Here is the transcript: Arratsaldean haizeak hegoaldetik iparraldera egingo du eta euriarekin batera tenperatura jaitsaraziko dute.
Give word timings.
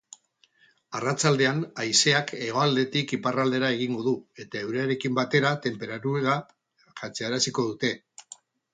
Arratsaldean 0.99 1.59
haizeak 1.83 2.33
hegoaldetik 2.47 3.15
iparraldera 3.19 3.71
egingo 3.77 4.07
du 4.09 4.17
eta 4.47 4.65
euriarekin 4.65 5.23
batera 5.23 5.55
tenperatura 5.69 6.43
jaitsaraziko 6.83 7.73
dute. 7.73 7.97